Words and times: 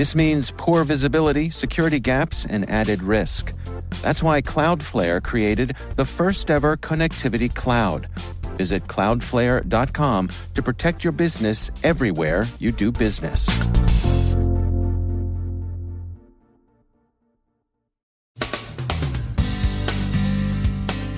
This 0.00 0.14
means 0.14 0.50
poor 0.56 0.82
visibility, 0.84 1.50
security 1.50 2.00
gaps, 2.00 2.46
and 2.46 2.66
added 2.70 3.02
risk. 3.02 3.52
That's 4.00 4.22
why 4.22 4.40
Cloudflare 4.40 5.22
created 5.22 5.76
the 5.96 6.06
first 6.06 6.50
ever 6.50 6.78
connectivity 6.78 7.54
cloud. 7.54 8.08
Visit 8.56 8.86
cloudflare.com 8.86 10.30
to 10.54 10.62
protect 10.62 11.04
your 11.04 11.12
business 11.12 11.70
everywhere 11.84 12.46
you 12.58 12.72
do 12.72 12.90
business. 12.90 13.44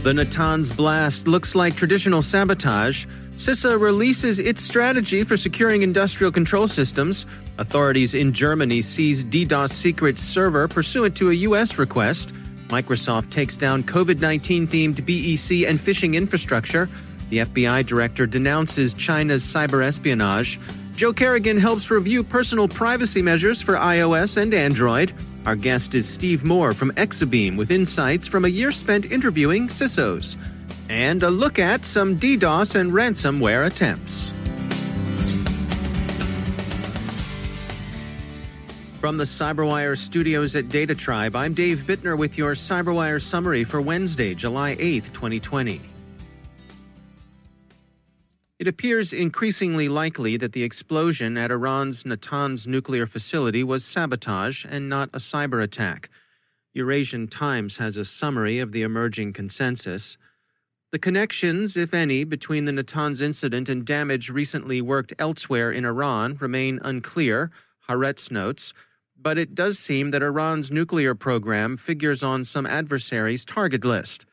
The 0.02 0.12
Natanz 0.12 0.76
blast 0.76 1.28
looks 1.28 1.54
like 1.54 1.76
traditional 1.76 2.20
sabotage. 2.20 3.06
CISA 3.32 3.80
releases 3.80 4.38
its 4.38 4.62
strategy 4.62 5.24
for 5.24 5.36
securing 5.38 5.82
industrial 5.82 6.30
control 6.30 6.68
systems. 6.68 7.24
Authorities 7.58 8.14
in 8.14 8.32
Germany 8.32 8.82
seize 8.82 9.24
DDoS 9.24 9.70
secret 9.70 10.18
server 10.18 10.68
pursuant 10.68 11.16
to 11.16 11.30
a 11.30 11.34
U.S. 11.34 11.78
request. 11.78 12.34
Microsoft 12.68 13.30
takes 13.30 13.56
down 13.56 13.82
COVID 13.84 14.20
19 14.20 14.66
themed 14.68 14.96
BEC 14.96 15.68
and 15.68 15.78
phishing 15.78 16.14
infrastructure. 16.14 16.88
The 17.30 17.38
FBI 17.38 17.86
director 17.86 18.26
denounces 18.26 18.92
China's 18.92 19.42
cyber 19.42 19.82
espionage. 19.82 20.60
Joe 20.94 21.14
Carrigan 21.14 21.56
helps 21.56 21.90
review 21.90 22.22
personal 22.22 22.68
privacy 22.68 23.22
measures 23.22 23.62
for 23.62 23.76
iOS 23.76 24.36
and 24.36 24.52
Android. 24.52 25.12
Our 25.46 25.56
guest 25.56 25.94
is 25.94 26.06
Steve 26.06 26.44
Moore 26.44 26.74
from 26.74 26.92
Exabeam 26.92 27.56
with 27.56 27.70
insights 27.70 28.26
from 28.26 28.44
a 28.44 28.48
year 28.48 28.70
spent 28.70 29.10
interviewing 29.10 29.68
CISOs. 29.68 30.36
And 30.92 31.22
a 31.22 31.30
look 31.30 31.58
at 31.58 31.86
some 31.86 32.18
DDoS 32.18 32.74
and 32.74 32.92
ransomware 32.92 33.66
attempts. 33.66 34.34
From 39.00 39.16
the 39.16 39.24
CyberWire 39.24 39.96
studios 39.96 40.54
at 40.54 40.68
Data 40.68 40.94
Tribe, 40.94 41.34
I'm 41.34 41.54
Dave 41.54 41.78
Bittner 41.86 42.18
with 42.18 42.36
your 42.36 42.52
CyberWire 42.52 43.22
summary 43.22 43.64
for 43.64 43.80
Wednesday, 43.80 44.34
July 44.34 44.76
8th, 44.76 45.14
2020. 45.14 45.80
It 48.58 48.68
appears 48.68 49.14
increasingly 49.14 49.88
likely 49.88 50.36
that 50.36 50.52
the 50.52 50.62
explosion 50.62 51.38
at 51.38 51.50
Iran's 51.50 52.04
Natanz 52.04 52.66
nuclear 52.66 53.06
facility 53.06 53.64
was 53.64 53.82
sabotage 53.82 54.66
and 54.68 54.90
not 54.90 55.08
a 55.14 55.18
cyber 55.18 55.62
attack. 55.62 56.10
Eurasian 56.74 57.28
Times 57.28 57.78
has 57.78 57.96
a 57.96 58.04
summary 58.04 58.58
of 58.58 58.72
the 58.72 58.82
emerging 58.82 59.32
consensus. 59.32 60.18
The 60.92 60.98
connections, 60.98 61.74
if 61.74 61.94
any, 61.94 62.22
between 62.22 62.66
the 62.66 62.72
Natanz 62.72 63.22
incident 63.22 63.70
and 63.70 63.82
damage 63.82 64.28
recently 64.28 64.82
worked 64.82 65.14
elsewhere 65.18 65.72
in 65.72 65.86
Iran 65.86 66.36
remain 66.38 66.80
unclear, 66.84 67.50
Haaretz 67.88 68.30
notes, 68.30 68.74
but 69.18 69.38
it 69.38 69.54
does 69.54 69.78
seem 69.78 70.10
that 70.10 70.22
Iran's 70.22 70.70
nuclear 70.70 71.14
program 71.14 71.78
figures 71.78 72.22
on 72.22 72.44
some 72.44 72.66
adversaries' 72.66 73.42
target 73.42 73.86
list. 73.86 74.26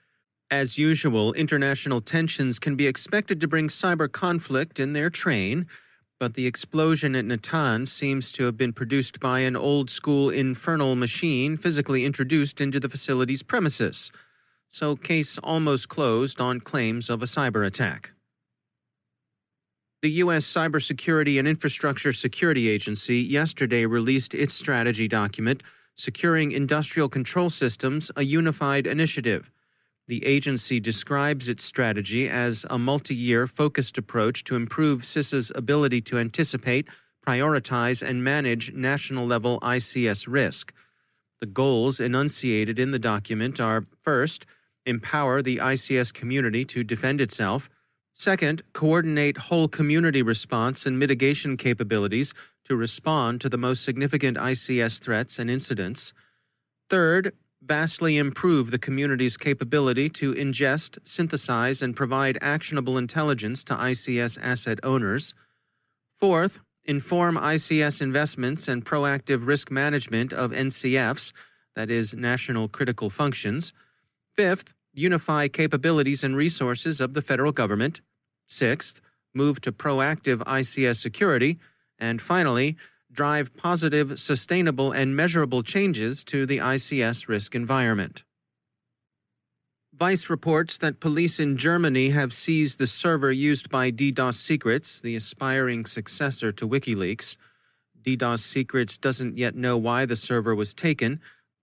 As 0.52 0.78
usual, 0.78 1.32
international 1.32 2.02
tensions 2.02 2.60
can 2.60 2.76
be 2.76 2.88
expected 2.88 3.40
to 3.40 3.48
bring 3.48 3.70
cyber 3.70 4.12
conflict 4.12 4.82
in 4.82 4.92
their 4.92 5.10
train, 5.10 5.66
but 6.20 6.34
the 6.34 6.46
explosion 6.46 7.16
at 7.16 7.24
Natanz 7.24 7.88
seems 7.88 8.34
to 8.34 8.44
have 8.44 8.58
been 8.58 8.74
produced 8.74 9.22
by 9.22 9.40
an 9.40 9.56
old 9.56 9.90
school 9.90 10.30
infernal 10.30 10.98
machine 10.98 11.56
physically 11.56 12.04
introduced 12.04 12.60
into 12.60 12.82
the 12.82 12.90
facility's 12.90 13.44
premises. 13.44 14.12
So, 14.70 14.96
case 14.96 15.40
almost 15.40 15.90
closed 15.90 16.40
on 16.40 16.60
claims 16.60 17.10
of 17.10 17.24
a 17.24 17.26
cyber 17.26 17.66
attack. 17.66 18.14
The 20.04 20.12
U.S. 20.24 20.46
Cybersecurity 20.46 21.40
and 21.40 21.48
Infrastructure 21.48 22.14
Security 22.14 22.70
Agency 22.70 23.18
yesterday 23.18 23.86
released 23.86 24.34
its 24.34 24.54
strategy 24.54 25.08
document, 25.08 25.64
Securing 25.96 26.52
Industrial 26.54 27.10
Control 27.10 27.50
Systems, 27.50 28.12
a 28.16 28.24
Unified 28.24 28.88
Initiative. 28.88 29.52
The 30.08 30.24
agency 30.26 30.80
describes 30.80 31.50
its 31.50 31.64
strategy 31.64 32.30
as 32.30 32.66
a 32.70 32.80
multi 32.80 33.16
year 33.16 33.48
focused 33.48 33.98
approach 33.98 34.44
to 34.46 34.56
improve 34.56 35.02
CISA's 35.02 35.52
ability 35.56 36.02
to 36.02 36.18
anticipate, 36.18 36.88
prioritize, 37.28 38.08
and 38.08 38.24
manage 38.24 38.72
national 38.72 39.26
level 39.26 39.60
ICS 39.62 40.28
risk. 40.30 40.74
The 41.40 41.46
goals 41.46 42.00
enunciated 42.00 42.80
in 42.80 42.92
the 42.92 43.00
document 43.00 43.60
are 43.60 43.86
first, 44.02 44.46
empower 44.90 45.42
the 45.42 45.58
ICS 45.58 46.14
community 46.14 46.66
to 46.66 46.84
defend 46.84 47.22
itself, 47.22 47.70
second, 48.16 48.62
coordinate 48.74 49.38
whole 49.38 49.68
community 49.68 50.22
response 50.22 50.86
and 50.86 51.00
mitigation 51.00 51.56
capabilities 51.56 52.34
to 52.66 52.76
respond 52.76 53.42
to 53.42 53.50
the 53.50 53.58
most 53.58 53.84
significant 53.84 54.38
ICS 54.38 55.00
threats 55.00 55.40
and 55.40 55.50
incidents, 55.50 56.12
third, 56.90 57.32
vastly 57.62 58.18
improve 58.18 58.72
the 58.72 58.80
community's 58.80 59.38
capability 59.38 60.10
to 60.10 60.34
ingest, 60.34 60.98
synthesize, 61.04 61.82
and 61.82 61.96
provide 61.96 62.38
actionable 62.42 62.98
intelligence 62.98 63.64
to 63.64 63.74
ICS 63.74 64.40
asset 64.42 64.80
owners. 64.84 65.34
Fourth, 66.16 66.62
inform 66.86 67.36
ICS 67.38 68.02
investments 68.02 68.68
and 68.68 68.86
proactive 68.86 69.46
risk 69.46 69.72
management 69.72 70.34
of 70.34 70.52
NCFs, 70.52 71.34
that 71.76 71.90
is, 71.90 72.14
National 72.14 72.68
Critical 72.68 73.10
Functions. 73.10 73.74
Fifth, 74.32 74.74
unify 75.00 75.48
capabilities 75.48 76.24
and 76.24 76.36
resources 76.36 77.00
of 77.00 77.14
the 77.14 77.22
federal 77.22 77.52
government. 77.52 78.02
Sixth, 78.48 79.02
move 79.34 79.62
to 79.62 79.72
proactive 79.72 80.40
ICS 80.40 80.98
security. 80.98 81.58
And 81.98 82.22
finally, 82.22 82.78
drive 83.12 83.56
positive, 83.58 84.20
sustainable, 84.20 84.92
and 84.92 85.16
measurable 85.16 85.64
changes 85.64 86.24
to 86.26 86.46
the 86.46 86.60
ICS 86.60 87.28
risk 87.28 87.56
environment. 87.56 88.24
Vice 89.94 90.30
reports 90.30 90.78
that 90.78 91.02
police 91.02 91.42
in 91.42 91.58
Germany 91.58 92.12
have 92.12 92.32
seized 92.32 92.80
the 92.80 92.88
server 92.88 93.32
used 93.32 93.70
by 93.70 93.92
DDoS 93.92 94.36
Secrets, 94.36 95.02
the 95.02 95.16
aspiring 95.16 95.86
successor 95.86 96.54
to 96.54 96.66
WikiLeaks. 96.66 97.36
DDoS 98.02 98.40
Secrets 98.40 98.98
doesn't 98.98 99.38
yet 99.38 99.56
know 99.56 99.76
why 99.76 100.06
the 100.06 100.16
server 100.16 100.56
was 100.56 100.74
taken, 100.74 101.20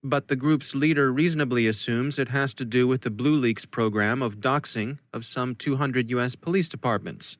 but 0.08 0.28
the 0.28 0.36
group's 0.36 0.74
leader 0.74 1.12
reasonably 1.12 1.66
assumes 1.66 2.18
it 2.18 2.28
has 2.28 2.54
to 2.54 2.64
do 2.64 2.86
with 2.86 3.02
the 3.02 3.10
BlueLeaks 3.10 3.68
program 3.68 4.22
of 4.22 4.40
doxing 4.40 4.98
of 5.12 5.24
some 5.24 5.54
200 5.54 6.10
U.S. 6.10 6.36
police 6.36 6.68
departments. 6.68 7.36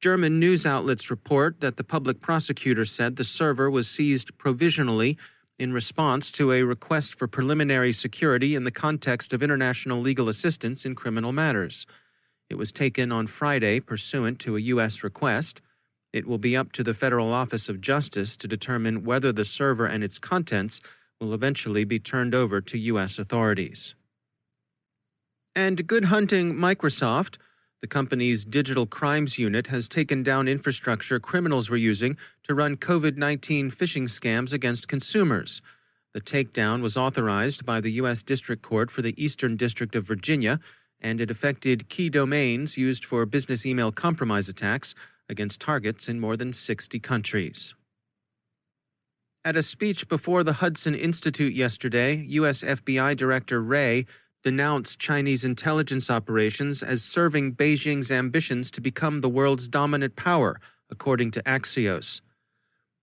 German 0.00 0.38
news 0.38 0.66
outlets 0.66 1.10
report 1.10 1.60
that 1.60 1.76
the 1.76 1.84
public 1.84 2.20
prosecutor 2.20 2.84
said 2.84 3.16
the 3.16 3.24
server 3.24 3.70
was 3.70 3.88
seized 3.88 4.36
provisionally 4.38 5.16
in 5.58 5.72
response 5.72 6.30
to 6.32 6.52
a 6.52 6.62
request 6.62 7.16
for 7.18 7.28
preliminary 7.28 7.92
security 7.92 8.54
in 8.54 8.64
the 8.64 8.70
context 8.70 9.32
of 9.32 9.42
international 9.42 10.00
legal 10.00 10.28
assistance 10.28 10.84
in 10.84 10.94
criminal 10.94 11.32
matters. 11.32 11.86
It 12.50 12.56
was 12.56 12.72
taken 12.72 13.12
on 13.12 13.26
Friday 13.26 13.80
pursuant 13.80 14.38
to 14.40 14.56
a 14.56 14.60
U.S. 14.60 15.04
request. 15.04 15.62
It 16.12 16.26
will 16.26 16.38
be 16.38 16.56
up 16.56 16.72
to 16.72 16.82
the 16.82 16.94
Federal 16.94 17.32
Office 17.32 17.68
of 17.68 17.80
Justice 17.80 18.36
to 18.38 18.48
determine 18.48 19.04
whether 19.04 19.32
the 19.32 19.44
server 19.44 19.86
and 19.86 20.04
its 20.04 20.18
contents 20.18 20.80
will 21.20 21.34
eventually 21.34 21.84
be 21.84 21.98
turned 21.98 22.34
over 22.34 22.60
to 22.60 22.78
U.S. 22.78 23.18
authorities. 23.18 23.94
And 25.54 25.86
good 25.86 26.04
hunting, 26.06 26.54
Microsoft 26.54 27.38
the 27.84 27.88
company's 27.88 28.46
digital 28.46 28.86
crimes 28.86 29.38
unit 29.38 29.66
has 29.66 29.88
taken 29.88 30.22
down 30.22 30.48
infrastructure 30.48 31.20
criminals 31.20 31.68
were 31.68 31.76
using 31.76 32.16
to 32.44 32.54
run 32.54 32.78
COVID 32.78 33.18
19 33.18 33.70
phishing 33.70 34.04
scams 34.04 34.54
against 34.54 34.88
consumers. 34.88 35.60
The 36.14 36.22
takedown 36.22 36.80
was 36.80 36.96
authorized 36.96 37.66
by 37.66 37.82
the 37.82 37.92
U.S. 38.00 38.22
District 38.22 38.62
Court 38.62 38.90
for 38.90 39.02
the 39.02 39.22
Eastern 39.22 39.58
District 39.58 39.94
of 39.94 40.06
Virginia, 40.06 40.60
and 40.98 41.20
it 41.20 41.30
affected 41.30 41.90
key 41.90 42.08
domains 42.08 42.78
used 42.78 43.04
for 43.04 43.26
business 43.26 43.66
email 43.66 43.92
compromise 43.92 44.48
attacks 44.48 44.94
against 45.28 45.60
targets 45.60 46.08
in 46.08 46.18
more 46.18 46.38
than 46.38 46.54
60 46.54 46.98
countries. 47.00 47.74
At 49.46 49.56
a 49.56 49.62
speech 49.62 50.08
before 50.08 50.42
the 50.42 50.54
Hudson 50.54 50.94
Institute 50.94 51.52
yesterday, 51.52 52.24
U.S. 52.28 52.62
FBI 52.62 53.14
Director 53.14 53.60
Wray 53.62 54.06
denounced 54.42 54.98
Chinese 54.98 55.44
intelligence 55.44 56.08
operations 56.08 56.82
as 56.82 57.02
serving 57.02 57.54
Beijing's 57.54 58.10
ambitions 58.10 58.70
to 58.70 58.80
become 58.80 59.20
the 59.20 59.28
world's 59.28 59.68
dominant 59.68 60.16
power, 60.16 60.58
according 60.88 61.30
to 61.32 61.42
Axios. 61.42 62.22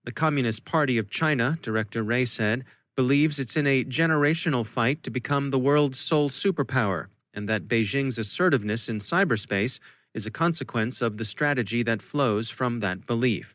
The 0.02 0.10
Communist 0.10 0.64
Party 0.64 0.98
of 0.98 1.08
China, 1.08 1.58
Director 1.62 2.02
Wray 2.02 2.24
said, 2.24 2.64
believes 2.96 3.38
it's 3.38 3.56
in 3.56 3.68
a 3.68 3.84
generational 3.84 4.66
fight 4.66 5.04
to 5.04 5.12
become 5.12 5.52
the 5.52 5.60
world's 5.60 6.00
sole 6.00 6.28
superpower, 6.28 7.06
and 7.32 7.48
that 7.48 7.68
Beijing's 7.68 8.18
assertiveness 8.18 8.88
in 8.88 8.98
cyberspace 8.98 9.78
is 10.12 10.26
a 10.26 10.30
consequence 10.32 11.02
of 11.02 11.18
the 11.18 11.24
strategy 11.24 11.84
that 11.84 12.02
flows 12.02 12.50
from 12.50 12.80
that 12.80 13.06
belief. 13.06 13.54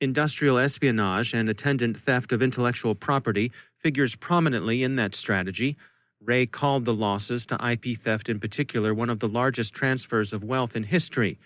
Industrial 0.00 0.58
espionage 0.58 1.32
and 1.32 1.48
attendant 1.48 1.96
theft 1.96 2.30
of 2.30 2.42
intellectual 2.42 2.94
property 2.94 3.50
figures 3.78 4.14
prominently 4.14 4.82
in 4.82 4.96
that 4.96 5.14
strategy. 5.14 5.74
Wray 6.20 6.44
called 6.44 6.84
the 6.84 6.92
losses 6.92 7.46
to 7.46 7.54
IP 7.66 7.96
theft 7.96 8.28
in 8.28 8.38
particular 8.38 8.92
one 8.92 9.08
of 9.08 9.20
the 9.20 9.28
largest 9.28 9.72
transfers 9.72 10.34
of 10.34 10.44
wealth 10.44 10.76
in 10.76 10.82
history. 10.82 11.38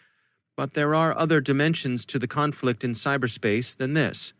But 0.56 0.75
there 0.75 0.97
are 0.97 1.17
other 1.17 1.41
dimensions 1.41 2.05
to 2.06 2.19
the 2.19 2.26
conflict 2.26 2.82
in 2.82 2.94
cyberspace 2.94 3.76
than 3.76 3.94
this. 3.94 4.32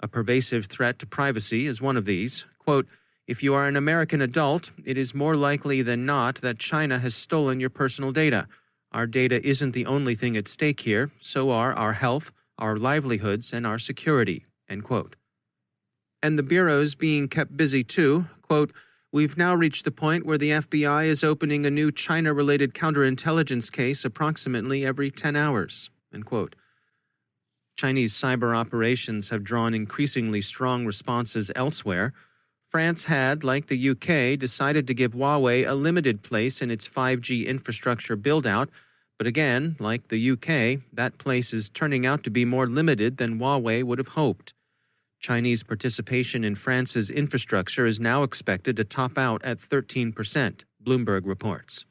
A 0.00 0.08
pervasive 0.08 0.64
threat 0.64 0.98
to 1.00 1.06
privacy 1.06 1.66
is 1.66 1.82
one 1.82 1.98
of 1.98 2.06
these. 2.06 2.46
Quote, 2.58 2.86
if 3.26 3.42
you 3.42 3.52
are 3.52 3.66
an 3.66 3.76
American 3.76 4.22
adult, 4.22 4.70
it 4.86 4.96
is 4.96 5.14
more 5.14 5.36
likely 5.36 5.82
than 5.82 6.06
not 6.06 6.36
that 6.36 6.58
China 6.58 6.98
has 6.98 7.14
stolen 7.14 7.60
your 7.60 7.70
personal 7.70 8.10
data. 8.10 8.48
Our 8.90 9.06
data 9.06 9.46
isn't 9.46 9.72
the 9.72 9.86
only 9.86 10.14
thing 10.14 10.34
at 10.34 10.48
stake 10.48 10.80
here, 10.80 11.10
so 11.18 11.50
are 11.50 11.74
our 11.74 11.92
health, 11.92 12.32
our 12.58 12.76
livelihoods, 12.76 13.52
and 13.52 13.66
our 13.66 13.78
security. 13.78 14.46
And 16.22 16.38
the 16.38 16.42
bureau's 16.42 16.94
being 16.94 17.28
kept 17.28 17.56
busy 17.56 17.84
too. 17.84 18.26
Quote, 18.42 18.72
We've 19.12 19.38
now 19.38 19.54
reached 19.54 19.84
the 19.84 19.92
point 19.92 20.26
where 20.26 20.38
the 20.38 20.50
FBI 20.50 21.06
is 21.06 21.22
opening 21.22 21.64
a 21.64 21.70
new 21.70 21.92
China 21.92 22.34
related 22.34 22.74
counterintelligence 22.74 23.70
case 23.70 24.04
approximately 24.04 24.84
every 24.84 25.10
10 25.10 25.36
hours. 25.36 25.90
Chinese 27.76 28.12
cyber 28.12 28.56
operations 28.56 29.28
have 29.28 29.44
drawn 29.44 29.72
increasingly 29.72 30.40
strong 30.40 30.84
responses 30.84 31.50
elsewhere. 31.54 32.12
France 32.68 33.04
had, 33.04 33.44
like 33.44 33.66
the 33.66 33.90
UK, 33.90 34.36
decided 34.36 34.86
to 34.88 34.94
give 34.94 35.12
Huawei 35.12 35.64
a 35.64 35.74
limited 35.74 36.22
place 36.24 36.60
in 36.60 36.70
its 36.70 36.88
5G 36.88 37.46
infrastructure 37.46 38.16
build-out, 38.16 38.68
but 39.18 39.26
again, 39.26 39.76
like 39.78 40.08
the 40.08 40.30
UK, 40.30 40.82
that 40.92 41.18
place 41.18 41.52
is 41.52 41.68
turning 41.68 42.04
out 42.04 42.24
to 42.24 42.30
be 42.30 42.44
more 42.44 42.66
limited 42.66 43.16
than 43.16 43.38
Huawei 43.38 43.82
would 43.82 43.98
have 43.98 44.08
hoped. 44.08 44.54
Chinese 45.20 45.62
participation 45.62 46.44
in 46.44 46.54
France's 46.54 47.08
infrastructure 47.08 47.86
is 47.86 47.98
now 47.98 48.22
expected 48.22 48.76
to 48.76 48.84
top 48.84 49.16
out 49.16 49.42
at 49.44 49.58
13%, 49.58 50.64
Bloomberg 50.84 51.22
reports. 51.24 51.86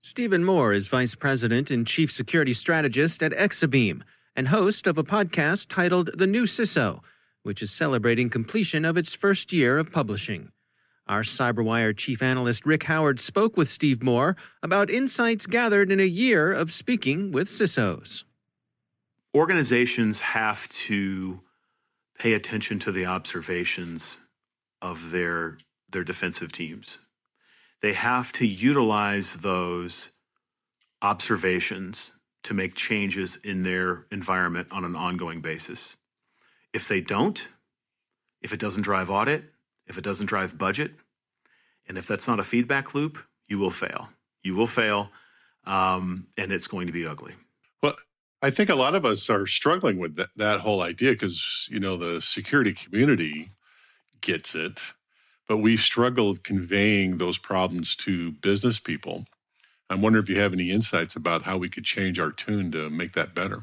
Stephen 0.00 0.44
Moore 0.44 0.72
is 0.72 0.88
Vice 0.88 1.14
President 1.14 1.70
and 1.70 1.86
Chief 1.86 2.12
Security 2.12 2.52
Strategist 2.52 3.22
at 3.22 3.32
Exabeam 3.32 4.02
and 4.36 4.48
host 4.48 4.86
of 4.86 4.98
a 4.98 5.02
podcast 5.02 5.68
titled 5.68 6.10
The 6.18 6.26
New 6.26 6.44
CISO, 6.44 7.00
which 7.42 7.62
is 7.62 7.70
celebrating 7.72 8.28
completion 8.28 8.84
of 8.84 8.96
its 8.96 9.14
first 9.14 9.52
year 9.52 9.78
of 9.78 9.90
publishing. 9.90 10.52
Our 11.06 11.22
CyberWire 11.22 11.96
chief 11.96 12.22
analyst 12.22 12.66
Rick 12.66 12.84
Howard 12.84 13.20
spoke 13.20 13.56
with 13.56 13.68
Steve 13.68 14.02
Moore 14.02 14.36
about 14.62 14.90
insights 14.90 15.46
gathered 15.46 15.90
in 15.90 16.00
a 16.00 16.04
year 16.04 16.52
of 16.52 16.72
speaking 16.72 17.32
with 17.32 17.48
CISOs. 17.48 18.24
Organizations 19.34 20.20
have 20.20 20.66
to 20.68 21.42
pay 22.18 22.32
attention 22.32 22.78
to 22.80 22.92
the 22.92 23.06
observations 23.06 24.18
of 24.82 25.10
their 25.10 25.58
their 25.88 26.04
defensive 26.04 26.50
teams 26.50 26.98
they 27.86 27.92
have 27.92 28.32
to 28.32 28.46
utilize 28.46 29.34
those 29.34 30.10
observations 31.02 32.12
to 32.42 32.54
make 32.54 32.74
changes 32.74 33.36
in 33.36 33.62
their 33.62 34.06
environment 34.10 34.68
on 34.70 34.84
an 34.84 34.96
ongoing 34.96 35.40
basis. 35.40 35.96
If 36.72 36.88
they 36.88 37.00
don't, 37.00 37.46
if 38.40 38.52
it 38.52 38.60
doesn't 38.60 38.82
drive 38.82 39.10
audit, 39.10 39.44
if 39.86 39.98
it 39.98 40.04
doesn't 40.04 40.26
drive 40.26 40.58
budget, 40.58 40.92
and 41.88 41.96
if 41.98 42.06
that's 42.06 42.28
not 42.28 42.40
a 42.40 42.44
feedback 42.44 42.94
loop, 42.94 43.18
you 43.48 43.58
will 43.58 43.70
fail. 43.70 44.08
You 44.42 44.54
will 44.54 44.66
fail, 44.66 45.10
um, 45.64 46.26
and 46.36 46.52
it's 46.52 46.66
going 46.66 46.86
to 46.86 46.92
be 46.92 47.06
ugly. 47.06 47.34
Well, 47.82 47.96
I 48.42 48.50
think 48.50 48.70
a 48.70 48.74
lot 48.74 48.94
of 48.94 49.04
us 49.04 49.30
are 49.30 49.46
struggling 49.46 49.98
with 49.98 50.16
that, 50.16 50.28
that 50.36 50.60
whole 50.60 50.82
idea 50.82 51.12
because, 51.12 51.68
you 51.70 51.80
know, 51.80 51.96
the 51.96 52.20
security 52.20 52.72
community 52.72 53.50
gets 54.20 54.54
it 54.54 54.80
but 55.46 55.58
we've 55.58 55.80
struggled 55.80 56.42
conveying 56.42 57.18
those 57.18 57.38
problems 57.38 57.94
to 57.96 58.32
business 58.32 58.78
people. 58.78 59.24
I'm 59.88 60.02
wondering 60.02 60.24
if 60.24 60.28
you 60.28 60.38
have 60.40 60.52
any 60.52 60.70
insights 60.70 61.14
about 61.14 61.44
how 61.44 61.56
we 61.56 61.68
could 61.68 61.84
change 61.84 62.18
our 62.18 62.32
tune 62.32 62.72
to 62.72 62.90
make 62.90 63.12
that 63.12 63.34
better. 63.34 63.62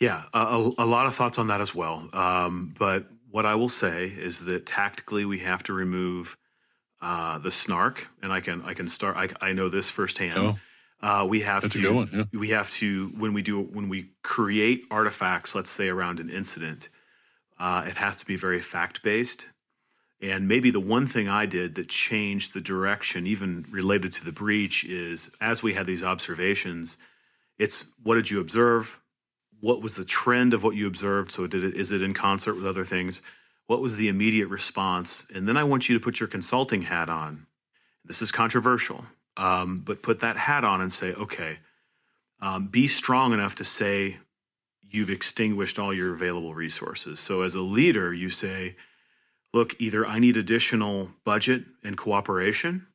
Yeah, 0.00 0.24
a, 0.34 0.72
a 0.78 0.86
lot 0.86 1.06
of 1.06 1.14
thoughts 1.14 1.38
on 1.38 1.46
that 1.46 1.60
as 1.60 1.74
well. 1.74 2.08
Um, 2.12 2.74
but 2.76 3.06
what 3.32 3.44
I 3.44 3.56
will 3.56 3.68
say 3.68 4.06
is 4.06 4.44
that 4.44 4.66
tactically 4.66 5.24
we 5.24 5.40
have 5.40 5.64
to 5.64 5.72
remove 5.72 6.36
uh, 7.00 7.38
the 7.38 7.50
snark, 7.50 8.06
and 8.22 8.32
I 8.32 8.40
can 8.40 8.62
I 8.62 8.74
can 8.74 8.88
start. 8.88 9.16
I, 9.16 9.48
I 9.48 9.52
know 9.52 9.68
this 9.68 9.90
firsthand. 9.90 10.38
Oh, 10.38 10.58
uh, 11.00 11.26
we 11.28 11.40
have 11.40 11.62
that's 11.62 11.74
to 11.74 11.80
a 11.80 11.82
good 11.82 11.94
one. 11.94 12.10
Yeah. 12.12 12.38
we 12.38 12.50
have 12.50 12.70
to 12.72 13.08
when 13.18 13.32
we 13.32 13.42
do 13.42 13.60
when 13.60 13.88
we 13.88 14.10
create 14.22 14.86
artifacts, 14.90 15.54
let's 15.54 15.70
say 15.70 15.88
around 15.88 16.20
an 16.20 16.30
incident, 16.30 16.88
uh, 17.58 17.84
it 17.88 17.96
has 17.96 18.14
to 18.16 18.26
be 18.26 18.36
very 18.36 18.60
fact 18.60 19.02
based 19.02 19.48
and 20.22 20.46
maybe 20.46 20.70
the 20.70 20.80
one 20.80 21.08
thing 21.08 21.28
I 21.28 21.46
did 21.46 21.74
that 21.74 21.88
changed 21.88 22.54
the 22.54 22.60
direction, 22.60 23.26
even 23.26 23.66
related 23.70 24.12
to 24.12 24.24
the 24.24 24.30
breach, 24.30 24.84
is 24.84 25.32
as 25.40 25.64
we 25.64 25.74
had 25.74 25.84
these 25.84 26.04
observations, 26.04 26.96
it's 27.58 27.84
what 28.04 28.14
did 28.14 28.30
you 28.30 28.40
observe? 28.40 29.00
What 29.62 29.80
was 29.80 29.94
the 29.94 30.04
trend 30.04 30.54
of 30.54 30.64
what 30.64 30.74
you 30.74 30.88
observed? 30.88 31.30
So 31.30 31.46
did 31.46 31.62
it 31.62 31.76
is 31.76 31.92
it 31.92 32.02
in 32.02 32.14
concert 32.14 32.54
with 32.54 32.66
other 32.66 32.84
things? 32.84 33.22
What 33.68 33.80
was 33.80 33.94
the 33.94 34.08
immediate 34.08 34.48
response? 34.48 35.24
And 35.32 35.46
then 35.46 35.56
I 35.56 35.62
want 35.62 35.88
you 35.88 35.96
to 35.96 36.04
put 36.04 36.18
your 36.18 36.28
consulting 36.28 36.82
hat 36.82 37.08
on. 37.08 37.46
This 38.04 38.22
is 38.22 38.32
controversial, 38.32 39.04
um, 39.36 39.80
but 39.86 40.02
put 40.02 40.18
that 40.18 40.36
hat 40.36 40.64
on 40.64 40.80
and 40.80 40.92
say, 40.92 41.12
okay, 41.12 41.58
um, 42.40 42.66
be 42.66 42.88
strong 42.88 43.32
enough 43.32 43.54
to 43.54 43.64
say 43.64 44.16
you've 44.90 45.10
extinguished 45.10 45.78
all 45.78 45.94
your 45.94 46.12
available 46.12 46.54
resources. 46.54 47.20
So 47.20 47.42
as 47.42 47.54
a 47.54 47.62
leader, 47.62 48.12
you 48.12 48.30
say, 48.30 48.74
look, 49.54 49.80
either 49.80 50.04
I 50.04 50.18
need 50.18 50.36
additional 50.36 51.08
budget 51.24 51.62
and 51.84 51.96
cooperation, 51.96 52.88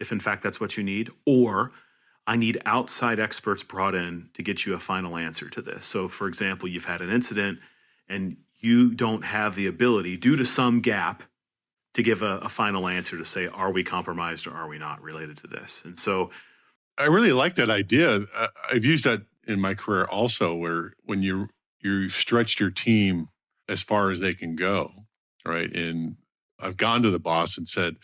if 0.00 0.10
in 0.10 0.18
fact 0.18 0.42
that's 0.42 0.60
what 0.60 0.76
you 0.76 0.82
need, 0.82 1.10
or 1.24 1.70
I 2.28 2.36
need 2.36 2.60
outside 2.66 3.18
experts 3.18 3.62
brought 3.62 3.94
in 3.94 4.28
to 4.34 4.42
get 4.42 4.66
you 4.66 4.74
a 4.74 4.78
final 4.78 5.16
answer 5.16 5.48
to 5.48 5.62
this. 5.62 5.86
So, 5.86 6.08
for 6.08 6.28
example, 6.28 6.68
you've 6.68 6.84
had 6.84 7.00
an 7.00 7.08
incident 7.08 7.58
and 8.06 8.36
you 8.58 8.94
don't 8.94 9.24
have 9.24 9.54
the 9.54 9.66
ability, 9.66 10.18
due 10.18 10.36
to 10.36 10.44
some 10.44 10.80
gap, 10.80 11.22
to 11.94 12.02
give 12.02 12.22
a, 12.22 12.38
a 12.38 12.48
final 12.50 12.86
answer 12.86 13.16
to 13.16 13.24
say, 13.24 13.46
are 13.46 13.72
we 13.72 13.82
compromised 13.82 14.46
or 14.46 14.52
are 14.52 14.68
we 14.68 14.78
not 14.78 15.00
related 15.00 15.38
to 15.38 15.46
this? 15.46 15.82
And 15.86 15.98
so, 15.98 16.30
I 16.98 17.04
really 17.04 17.32
like 17.32 17.54
that 17.54 17.70
idea. 17.70 18.20
I've 18.70 18.84
used 18.84 19.04
that 19.04 19.22
in 19.46 19.58
my 19.60 19.74
career 19.74 20.04
also, 20.04 20.54
where 20.54 20.92
when 21.04 21.22
you 21.22 21.48
you 21.80 22.10
stretched 22.10 22.60
your 22.60 22.70
team 22.70 23.28
as 23.68 23.82
far 23.82 24.10
as 24.10 24.20
they 24.20 24.34
can 24.34 24.54
go, 24.54 24.90
right? 25.46 25.72
And 25.72 26.16
I've 26.60 26.76
gone 26.76 27.02
to 27.02 27.10
the 27.10 27.20
boss 27.20 27.56
and 27.56 27.68
said, 27.68 27.96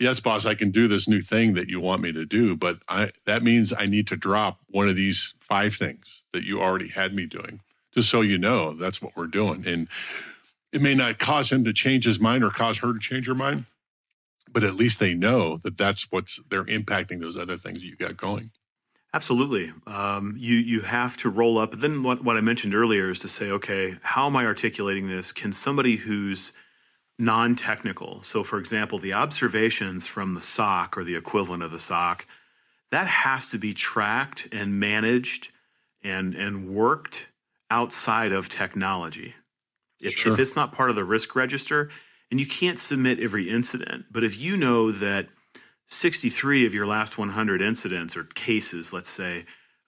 "Yes, 0.00 0.18
boss, 0.18 0.46
I 0.46 0.54
can 0.54 0.70
do 0.70 0.88
this 0.88 1.06
new 1.06 1.20
thing 1.20 1.54
that 1.54 1.68
you 1.68 1.78
want 1.78 2.02
me 2.02 2.12
to 2.12 2.24
do, 2.26 2.56
but 2.56 2.78
I 2.88 3.10
that 3.26 3.42
means 3.42 3.72
I 3.72 3.86
need 3.86 4.08
to 4.08 4.16
drop 4.16 4.58
one 4.68 4.88
of 4.88 4.96
these 4.96 5.34
five 5.38 5.74
things 5.74 6.22
that 6.32 6.42
you 6.44 6.60
already 6.60 6.88
had 6.88 7.14
me 7.14 7.26
doing, 7.26 7.60
just 7.94 8.10
so 8.10 8.20
you 8.22 8.38
know 8.38 8.72
that's 8.72 9.00
what 9.00 9.16
we're 9.16 9.28
doing." 9.28 9.66
And 9.66 9.86
it 10.72 10.82
may 10.82 10.94
not 10.94 11.18
cause 11.18 11.52
him 11.52 11.64
to 11.64 11.72
change 11.72 12.04
his 12.04 12.18
mind 12.18 12.42
or 12.42 12.50
cause 12.50 12.78
her 12.78 12.92
to 12.92 12.98
change 12.98 13.26
her 13.26 13.34
mind, 13.34 13.66
but 14.52 14.64
at 14.64 14.76
least 14.76 14.98
they 14.98 15.14
know 15.14 15.58
that 15.58 15.76
that's 15.76 16.10
what's 16.10 16.40
they're 16.48 16.64
impacting 16.64 17.20
those 17.20 17.36
other 17.36 17.56
things 17.56 17.80
that 17.80 17.86
you 17.86 17.96
got 17.96 18.16
going. 18.16 18.50
Absolutely. 19.12 19.72
Um, 19.86 20.34
you 20.38 20.56
you 20.56 20.80
have 20.82 21.16
to 21.18 21.28
roll 21.28 21.58
up. 21.58 21.72
Then 21.80 22.02
what, 22.04 22.22
what 22.22 22.36
I 22.36 22.40
mentioned 22.40 22.74
earlier 22.74 23.10
is 23.10 23.18
to 23.20 23.28
say, 23.28 23.50
okay, 23.50 23.96
how 24.02 24.26
am 24.26 24.36
I 24.36 24.44
articulating 24.46 25.08
this? 25.08 25.32
Can 25.32 25.52
somebody 25.52 25.96
who's 25.96 26.52
non-technical, 27.20 28.22
so 28.22 28.42
for 28.42 28.58
example, 28.58 28.98
the 28.98 29.12
observations 29.12 30.06
from 30.06 30.34
the 30.34 30.42
SOC 30.42 30.96
or 30.96 31.04
the 31.04 31.16
equivalent 31.16 31.62
of 31.62 31.70
the 31.70 31.78
SOC, 31.78 32.26
that 32.90 33.06
has 33.06 33.50
to 33.50 33.58
be 33.58 33.74
tracked 33.74 34.48
and 34.52 34.80
managed 34.80 35.48
and 36.02 36.34
and 36.34 36.68
worked 36.68 37.28
outside 37.70 38.32
of 38.32 38.48
technology. 38.48 39.34
If, 40.00 40.14
Sure. 40.14 40.32
if 40.32 40.38
it's 40.38 40.56
not 40.56 40.72
part 40.72 40.90
of 40.90 40.96
the 40.96 41.04
risk 41.04 41.36
register, 41.36 41.90
and 42.30 42.40
you 42.40 42.46
can't 42.46 42.78
submit 42.78 43.20
every 43.20 43.48
incident, 43.48 44.06
but 44.10 44.24
if 44.24 44.38
you 44.38 44.56
know 44.56 44.90
that 44.92 45.28
63 45.86 46.64
of 46.66 46.72
your 46.72 46.86
last 46.86 47.18
100 47.18 47.60
incidents 47.60 48.16
or 48.16 48.24
cases, 48.24 48.92
let's 48.92 49.10
say, 49.10 49.44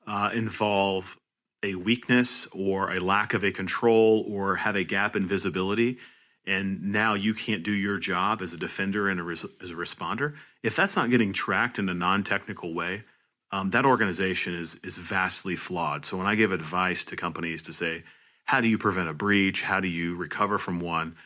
uh, 0.06 0.30
involve 0.34 1.18
a 1.62 1.76
weakness 1.76 2.48
or 2.52 2.92
a 2.92 2.98
lack 2.98 3.34
of 3.34 3.44
a 3.44 3.52
control 3.52 4.24
or 4.28 4.56
have 4.56 4.74
a 4.76 4.84
gap 4.84 5.14
in 5.14 5.26
visibility, 5.26 5.98
and 6.46 6.92
now 6.92 7.14
you 7.14 7.34
can't 7.34 7.62
do 7.62 7.72
your 7.72 7.98
job 7.98 8.42
as 8.42 8.52
a 8.52 8.56
defender 8.56 9.08
and 9.08 9.20
a 9.20 9.22
res- 9.22 9.46
as 9.62 9.70
a 9.70 9.74
responder. 9.74 10.34
If 10.62 10.76
that's 10.76 10.96
not 10.96 11.10
getting 11.10 11.32
tracked 11.32 11.78
in 11.78 11.88
a 11.88 11.94
non-technical 11.94 12.74
way, 12.74 13.04
um, 13.50 13.70
that 13.70 13.86
organization 13.86 14.54
is 14.54 14.76
is 14.82 14.98
vastly 14.98 15.56
flawed. 15.56 16.04
So 16.04 16.16
when 16.16 16.26
I 16.26 16.34
give 16.34 16.52
advice 16.52 17.04
to 17.06 17.16
companies 17.16 17.62
to 17.64 17.72
say, 17.72 18.04
how 18.44 18.60
do 18.60 18.68
you 18.68 18.78
prevent 18.78 19.08
a 19.08 19.14
breach? 19.14 19.62
How 19.62 19.80
do 19.80 19.88
you 19.88 20.16
recover 20.16 20.58
from 20.58 20.80
one? 20.80 21.16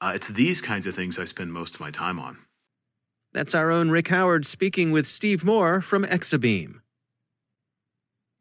Uh, 0.00 0.12
it's 0.14 0.28
these 0.28 0.60
kinds 0.60 0.86
of 0.86 0.94
things 0.94 1.18
I 1.18 1.24
spend 1.24 1.52
most 1.52 1.74
of 1.74 1.80
my 1.80 1.90
time 1.90 2.18
on. 2.18 2.38
That's 3.32 3.54
our 3.54 3.70
own 3.70 3.90
Rick 3.90 4.08
Howard 4.08 4.46
speaking 4.46 4.92
with 4.92 5.06
Steve 5.06 5.44
Moore 5.44 5.80
from 5.80 6.04
Exabeam. 6.04 6.80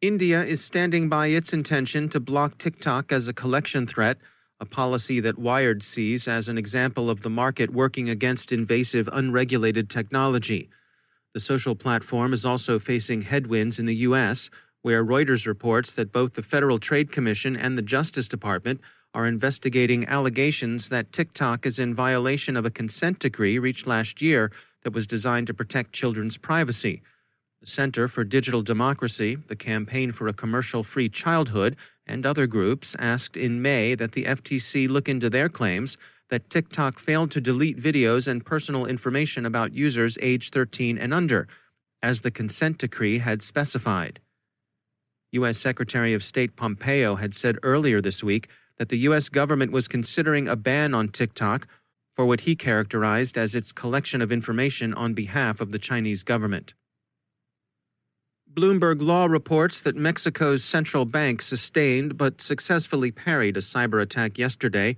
India 0.01 0.43
is 0.43 0.63
standing 0.63 1.09
by 1.09 1.27
its 1.27 1.53
intention 1.53 2.09
to 2.09 2.19
block 2.19 2.57
TikTok 2.57 3.11
as 3.11 3.27
a 3.27 3.33
collection 3.33 3.87
threat, 3.87 4.17
a 4.65 4.75
policy 4.75 5.19
that 5.19 5.37
Wired 5.37 5.83
sees 5.83 6.27
as 6.27 6.49
an 6.49 6.57
example 6.57 7.07
of 7.07 7.21
the 7.21 7.29
market 7.29 7.69
working 7.69 8.09
against 8.09 8.51
invasive, 8.51 9.07
unregulated 9.13 9.91
technology. 9.91 10.69
The 11.35 11.39
social 11.39 11.75
platform 11.75 12.33
is 12.33 12.45
also 12.45 12.79
facing 12.79 13.21
headwinds 13.21 13.77
in 13.77 13.85
the 13.85 14.01
U.S., 14.09 14.49
where 14.81 15.05
Reuters 15.05 15.45
reports 15.45 15.93
that 15.93 16.11
both 16.11 16.33
the 16.33 16.41
Federal 16.41 16.79
Trade 16.79 17.11
Commission 17.11 17.55
and 17.55 17.77
the 17.77 17.83
Justice 17.83 18.27
Department 18.27 18.81
are 19.13 19.27
investigating 19.27 20.07
allegations 20.07 20.89
that 20.89 21.13
TikTok 21.13 21.67
is 21.67 21.77
in 21.77 21.93
violation 21.93 22.57
of 22.57 22.65
a 22.65 22.71
consent 22.71 23.19
decree 23.19 23.59
reached 23.59 23.85
last 23.85 24.19
year 24.19 24.51
that 24.83 24.93
was 24.93 25.05
designed 25.05 25.45
to 25.47 25.53
protect 25.53 25.93
children's 25.93 26.37
privacy. 26.39 27.03
The 27.61 27.67
Center 27.67 28.07
for 28.07 28.23
Digital 28.23 28.63
Democracy, 28.63 29.35
the 29.35 29.55
Campaign 29.55 30.11
for 30.11 30.27
a 30.27 30.33
Commercial 30.33 30.83
Free 30.83 31.09
Childhood, 31.09 31.75
and 32.07 32.25
other 32.25 32.47
groups 32.47 32.95
asked 32.99 33.35
in 33.37 33.61
May 33.61 33.95
that 33.95 34.13
the 34.13 34.25
FTC 34.25 34.89
look 34.89 35.09
into 35.09 35.29
their 35.29 35.49
claims 35.49 35.97
that 36.29 36.49
TikTok 36.49 36.99
failed 36.99 37.31
to 37.31 37.41
delete 37.41 37.77
videos 37.77 38.27
and 38.27 38.45
personal 38.45 38.85
information 38.85 39.45
about 39.45 39.73
users 39.73 40.17
age 40.21 40.49
13 40.49 40.97
and 40.97 41.13
under, 41.13 41.47
as 42.01 42.21
the 42.21 42.31
consent 42.31 42.77
decree 42.77 43.19
had 43.19 43.41
specified. 43.41 44.19
U.S. 45.31 45.57
Secretary 45.57 46.13
of 46.13 46.23
State 46.23 46.55
Pompeo 46.55 47.15
had 47.15 47.33
said 47.33 47.57
earlier 47.61 48.01
this 48.01 48.23
week 48.23 48.49
that 48.77 48.89
the 48.89 48.99
U.S. 48.99 49.29
government 49.29 49.71
was 49.71 49.87
considering 49.87 50.47
a 50.47 50.55
ban 50.55 50.93
on 50.93 51.09
TikTok 51.09 51.67
for 52.11 52.25
what 52.25 52.41
he 52.41 52.55
characterized 52.55 53.37
as 53.37 53.55
its 53.55 53.71
collection 53.71 54.21
of 54.21 54.31
information 54.31 54.93
on 54.93 55.13
behalf 55.13 55.59
of 55.59 55.71
the 55.71 55.79
Chinese 55.79 56.23
government. 56.23 56.73
Bloomberg 58.55 59.01
Law 59.01 59.25
reports 59.25 59.81
that 59.81 59.97
Mexico's 59.97 60.63
central 60.63 61.03
bank 61.03 61.41
sustained 61.41 62.17
but 62.17 62.39
successfully 62.39 63.11
parried 63.11 63.57
a 63.57 63.59
cyber 63.59 64.01
attack 64.01 64.37
yesterday. 64.37 64.95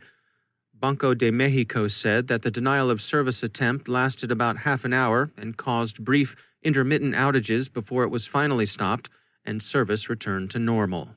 Banco 0.75 1.15
de 1.15 1.31
Mexico 1.31 1.87
said 1.87 2.27
that 2.27 2.43
the 2.43 2.51
denial 2.51 2.91
of 2.91 3.01
service 3.01 3.41
attempt 3.41 3.87
lasted 3.87 4.31
about 4.31 4.57
half 4.57 4.85
an 4.85 4.93
hour 4.93 5.31
and 5.35 5.57
caused 5.57 6.05
brief, 6.05 6.35
intermittent 6.61 7.15
outages 7.15 7.71
before 7.73 8.03
it 8.03 8.11
was 8.11 8.27
finally 8.27 8.67
stopped 8.67 9.09
and 9.43 9.63
service 9.63 10.07
returned 10.07 10.51
to 10.51 10.59
normal. 10.59 11.15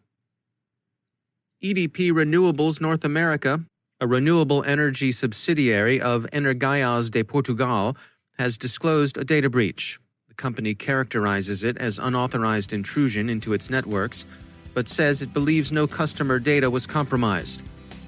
EDP 1.62 2.11
Renewables 2.11 2.80
North 2.80 3.04
America, 3.04 3.66
a 4.00 4.06
renewable 4.06 4.64
energy 4.64 5.12
subsidiary 5.12 6.00
of 6.00 6.26
Energías 6.32 7.11
de 7.11 7.23
Portugal, 7.23 7.99
has 8.38 8.56
disclosed 8.56 9.18
a 9.18 9.25
data 9.25 9.50
breach. 9.50 9.99
Company 10.40 10.75
characterizes 10.75 11.64
it 11.64 11.76
as 11.76 11.99
unauthorized 11.99 12.73
intrusion 12.73 13.28
into 13.28 13.52
its 13.52 13.68
networks, 13.68 14.25
but 14.73 14.88
says 14.88 15.20
it 15.20 15.35
believes 15.35 15.70
no 15.70 15.87
customer 15.87 16.38
data 16.38 16.70
was 16.70 16.87
compromised. 16.87 17.61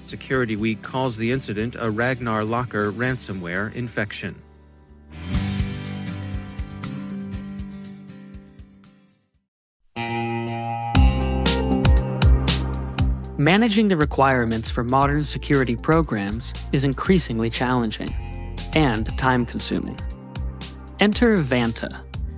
Security 0.07 0.55
Week 0.55 0.81
calls 0.81 1.15
the 1.15 1.31
incident 1.31 1.75
a 1.79 1.91
Ragnar 1.91 2.43
Locker 2.43 2.91
ransomware 2.91 3.71
infection. 3.75 4.33
Managing 13.37 13.89
the 13.89 13.97
requirements 13.97 14.71
for 14.71 14.83
modern 14.83 15.23
security 15.23 15.75
programs 15.75 16.51
is 16.71 16.83
increasingly 16.83 17.51
challenging 17.51 18.11
and 18.73 19.15
time 19.19 19.45
consuming. 19.45 19.99
Enter 20.99 21.37
Vanta. 21.37 22.03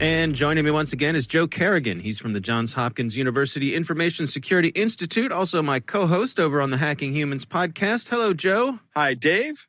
And 0.00 0.34
joining 0.34 0.64
me 0.64 0.70
once 0.70 0.94
again 0.94 1.14
is 1.14 1.26
Joe 1.26 1.46
Carrigan. 1.46 2.00
He's 2.00 2.18
from 2.18 2.32
the 2.32 2.40
Johns 2.40 2.72
Hopkins 2.72 3.18
University 3.18 3.74
Information 3.74 4.26
Security 4.26 4.68
Institute, 4.68 5.30
also 5.30 5.62
my 5.62 5.78
co 5.78 6.06
host 6.06 6.40
over 6.40 6.62
on 6.62 6.70
the 6.70 6.78
Hacking 6.78 7.12
Humans 7.12 7.44
podcast. 7.44 8.08
Hello, 8.08 8.32
Joe. 8.32 8.78
Hi, 8.96 9.12
Dave. 9.12 9.68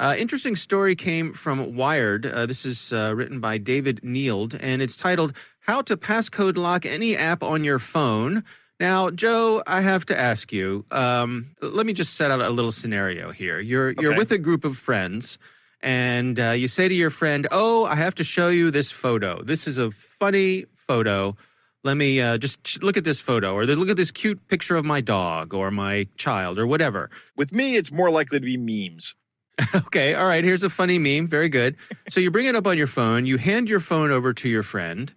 Uh, 0.00 0.14
interesting 0.16 0.56
story 0.56 0.94
came 0.94 1.34
from 1.34 1.76
Wired. 1.76 2.24
Uh, 2.24 2.46
this 2.46 2.64
is 2.64 2.90
uh, 2.90 3.12
written 3.14 3.38
by 3.38 3.58
David 3.58 4.00
Nield, 4.02 4.58
and 4.58 4.80
it's 4.80 4.96
titled 4.96 5.36
How 5.60 5.82
to 5.82 5.98
Passcode 5.98 6.56
Lock 6.56 6.86
Any 6.86 7.14
App 7.14 7.42
on 7.42 7.62
Your 7.62 7.78
Phone. 7.78 8.44
Now, 8.80 9.10
Joe, 9.10 9.62
I 9.66 9.82
have 9.82 10.06
to 10.06 10.18
ask 10.18 10.54
you. 10.54 10.86
Um, 10.90 11.50
let 11.60 11.84
me 11.84 11.92
just 11.92 12.14
set 12.14 12.30
out 12.30 12.40
a 12.40 12.48
little 12.48 12.72
scenario 12.72 13.30
here. 13.30 13.60
You're 13.60 13.90
you're 13.90 14.16
with 14.16 14.32
a 14.32 14.38
group 14.38 14.64
of 14.64 14.78
friends, 14.78 15.38
and 15.86 16.40
uh, 16.40 16.50
you 16.50 16.66
say 16.66 16.88
to 16.88 16.94
your 16.94 17.10
friend, 17.10 17.46
"Oh, 17.52 17.84
I 17.84 17.94
have 17.94 18.16
to 18.16 18.24
show 18.24 18.48
you 18.48 18.72
this 18.72 18.90
photo. 18.90 19.40
This 19.42 19.68
is 19.68 19.78
a 19.78 19.92
funny 19.92 20.66
photo. 20.74 21.36
Let 21.84 21.96
me 21.96 22.20
uh, 22.20 22.38
just 22.38 22.82
look 22.82 22.96
at 22.96 23.04
this 23.04 23.20
photo, 23.20 23.54
or 23.54 23.64
look 23.64 23.88
at 23.88 23.96
this 23.96 24.10
cute 24.10 24.48
picture 24.48 24.74
of 24.74 24.84
my 24.84 25.00
dog 25.00 25.54
or 25.54 25.70
my 25.70 26.08
child 26.16 26.58
or 26.58 26.66
whatever." 26.66 27.08
With 27.36 27.52
me, 27.52 27.76
it's 27.76 27.92
more 27.92 28.10
likely 28.10 28.40
to 28.40 28.44
be 28.44 28.58
memes. 28.58 29.14
Okay, 29.74 30.12
all 30.12 30.26
right. 30.26 30.44
Here's 30.44 30.64
a 30.64 30.68
funny 30.68 30.98
meme. 30.98 31.28
Very 31.28 31.48
good. 31.48 31.76
So 32.10 32.20
you 32.20 32.30
bring 32.30 32.44
it 32.44 32.54
up 32.54 32.66
on 32.66 32.76
your 32.76 32.86
phone. 32.86 33.24
You 33.24 33.38
hand 33.38 33.70
your 33.70 33.80
phone 33.80 34.10
over 34.10 34.34
to 34.34 34.48
your 34.50 34.62
friend, 34.62 35.14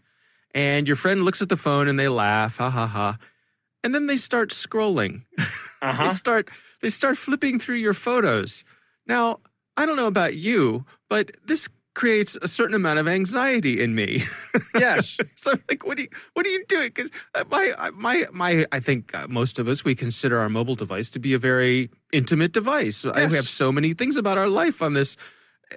and 0.56 0.88
your 0.88 0.96
friend 0.96 1.24
looks 1.24 1.42
at 1.42 1.50
the 1.50 1.58
phone 1.58 1.90
and 1.90 2.00
they 2.00 2.08
laugh, 2.08 2.58
ha 2.58 2.70
ha 2.70 2.88
ha, 2.88 3.18
and 3.84 3.94
then 3.94 4.06
they 4.06 4.18
start 4.18 4.52
scrolling. 4.52 5.24
Uh-huh. 5.82 6.04
they 6.04 6.10
start 6.10 6.50
they 6.82 6.90
start 6.90 7.18
flipping 7.18 7.58
through 7.58 7.78
your 7.78 7.94
photos. 7.94 8.66
Now, 9.08 9.40
I 9.80 9.86
don't 9.86 9.96
know 9.96 10.08
about 10.08 10.36
you, 10.36 10.86
but 11.10 11.32
this 11.46 11.70
creates 11.96 12.38
a 12.42 12.48
certain 12.48 12.76
amount 12.76 13.00
of 13.00 13.08
anxiety 13.08 13.82
in 13.82 13.96
me. 13.96 14.24
Yes. 14.76 15.18
so 15.36 15.54
like 15.70 15.86
what 15.86 15.96
do 15.98 16.04
you 16.04 16.10
what 16.34 16.46
are 16.46 16.50
you 16.50 16.66
doing 16.68 16.88
because 16.94 17.12
my 17.50 17.74
my 17.96 18.26
my 18.32 18.66
i 18.72 18.80
think 18.80 19.14
uh, 19.16 19.28
most 19.28 19.58
of 19.60 19.68
us 19.68 19.84
we 19.84 19.96
consider 19.96 20.38
our 20.40 20.50
mobile 20.50 20.76
device 20.76 21.10
to 21.10 21.20
be 21.20 21.34
a 21.34 21.40
very 21.40 21.90
intimate 22.14 22.52
device 22.54 23.04
I, 23.06 23.26
we 23.28 23.36
have 23.36 23.48
so 23.48 23.72
many 23.72 23.94
things 23.94 24.16
about 24.18 24.38
our 24.38 24.48
life 24.48 24.82
on 24.82 24.94
this 24.94 25.18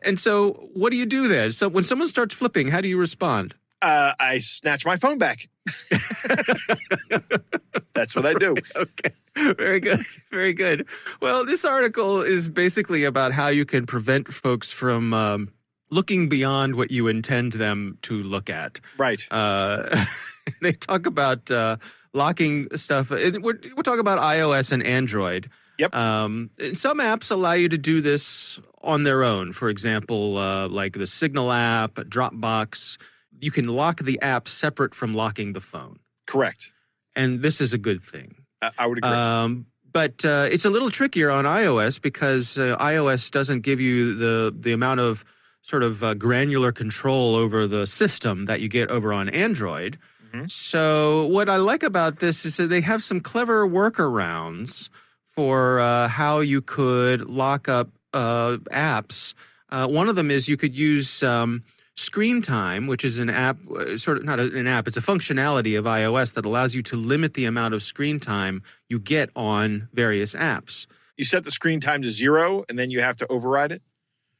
and 0.05 0.21
so 0.21 0.53
what 0.75 0.91
do 0.91 0.97
you 0.97 1.07
do 1.07 1.29
then 1.29 1.51
so 1.53 1.69
when 1.69 1.85
someone 1.85 2.09
starts 2.09 2.35
flipping 2.35 2.69
how 2.69 2.81
do 2.81 2.89
you 2.89 2.99
respond 2.99 3.55
Uh, 3.83 4.15
I 4.21 4.39
snatch 4.39 4.87
my 4.87 4.97
phone 4.97 5.19
back. 5.19 5.49
That's 7.95 8.17
what 8.17 8.27
I 8.27 8.35
do. 8.35 8.55
okay 8.77 9.11
very 9.57 9.81
good 9.81 10.01
very 10.31 10.53
good 10.53 10.87
well 11.23 11.43
this 11.47 11.65
article 11.65 12.21
is 12.21 12.51
basically 12.51 13.05
about 13.05 13.33
how 13.33 13.49
you 13.49 13.65
can 13.65 13.87
prevent 13.87 14.31
folks 14.31 14.71
from 14.71 15.15
um, 15.15 15.49
looking 15.91 16.29
beyond 16.29 16.75
what 16.75 16.91
you 16.91 17.09
intend 17.09 17.55
them 17.55 17.97
to 18.03 18.23
look 18.23 18.51
at 18.51 18.79
Right. 18.99 19.27
Uh, 19.31 20.05
they 20.61 20.73
talk 20.73 21.07
about 21.07 21.51
uh, 21.51 21.77
locking 22.13 22.69
stuff. 22.77 23.11
We're, 23.11 23.39
we're 23.41 23.83
talking 23.83 24.01
about 24.01 24.19
iOS 24.19 24.73
and 24.73 24.83
Android. 24.83 25.51
Yep. 25.79 25.95
Um, 25.95 26.51
and 26.59 26.77
some 26.77 27.01
apps 27.01 27.31
allow 27.31 27.53
you 27.53 27.69
to 27.69 27.79
do 27.79 28.01
this 28.01 28.61
on 28.83 29.05
their 29.05 29.23
own. 29.23 29.53
For 29.53 29.69
example, 29.69 30.37
uh, 30.37 30.69
like 30.69 30.95
the 30.95 31.07
Signal 31.07 31.51
app, 31.53 31.95
Dropbox. 31.95 32.99
You 33.41 33.51
can 33.51 33.67
lock 33.67 34.01
the 34.01 34.21
app 34.21 34.47
separate 34.47 34.95
from 34.95 35.15
locking 35.15 35.53
the 35.53 35.61
phone, 35.61 35.99
Correct. 36.27 36.72
And 37.15 37.43
this 37.43 37.61
is 37.61 37.73
a 37.73 37.79
good 37.79 38.01
thing. 38.01 38.37
I, 38.79 38.87
would 38.87 38.99
agree. 38.99 39.11
Um, 39.11 39.67
but 39.93 40.25
uh, 40.25 40.49
it's 40.51 40.65
a 40.65 40.71
little 40.71 40.91
trickier 40.91 41.31
on 41.31 41.45
iOS 41.45 42.01
because 42.01 42.57
uh, 42.57 42.77
iOS 42.79 43.31
doesn't 43.31 43.61
give 43.61 43.81
you 43.81 44.15
the 44.15 44.55
the 44.57 44.73
amount 44.73 45.01
of 45.01 45.25
sort 45.63 45.83
of 45.83 46.03
uh, 46.03 46.15
granular 46.15 46.73
control 46.73 47.37
over 47.37 47.67
the 47.67 47.87
system 47.87 48.47
that 48.47 48.61
you 48.61 48.69
get 48.69 48.91
over 48.91 49.13
on 49.13 49.29
Android. 49.29 49.99
Mhm. 50.33 50.51
So 50.51 51.27
what 51.27 51.49
I 51.49 51.57
like 51.57 51.83
about 51.83 52.19
this 52.19 52.45
is 52.45 52.57
that 52.57 52.69
they 52.69 52.81
have 52.81 53.03
some 53.03 53.21
clever 53.21 53.67
workarounds 53.69 54.89
for 55.27 55.81
uh, 55.81 56.09
how 56.09 56.41
you 56.41 56.61
could 56.63 57.29
lock 57.29 57.69
up 57.69 57.91
uh, 58.13 58.59
apps. 58.71 59.35
Uh, 59.71 59.87
one 59.87 60.09
of 60.09 60.17
them 60.17 60.31
is 60.31 60.49
you 60.49 60.57
could 60.57 60.75
use 60.75 61.23
um, 61.23 61.63
Screen 61.97 62.41
Time, 62.43 62.87
which 62.87 63.05
is 63.05 63.19
an 63.19 63.29
app, 63.31 63.59
uh, 63.71 63.97
sort 63.99 64.17
of 64.19 64.25
not 64.25 64.41
an 64.41 64.67
app, 64.67 64.89
it's 64.89 64.97
a 64.97 65.01
functionality 65.03 65.79
of 65.79 65.85
iOS 65.85 66.35
that 66.35 66.45
allows 66.45 66.75
you 66.75 66.83
to 66.83 66.97
limit 66.97 67.35
the 67.35 67.45
amount 67.45 67.75
of 67.75 67.83
screen 67.83 68.19
time 68.19 68.63
you 68.89 68.99
get 68.99 69.29
on 69.37 69.89
various 69.93 70.35
apps. 70.35 70.87
you 71.19 71.25
set 71.25 71.45
the 71.45 71.51
screen 71.51 71.81
time 71.81 72.01
to 72.03 72.11
zero, 72.11 72.65
and 72.69 72.79
then 72.79 72.91
you 72.91 73.01
have 73.03 73.17
to 73.17 73.27
override 73.29 73.73
it. 73.73 73.83